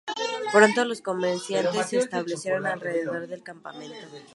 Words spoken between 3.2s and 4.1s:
del campamento.